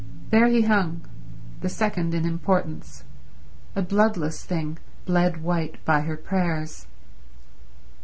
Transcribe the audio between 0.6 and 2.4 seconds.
hung, the second in